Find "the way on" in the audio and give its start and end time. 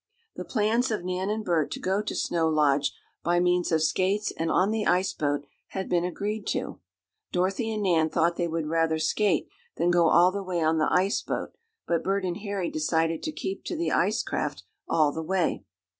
10.31-10.79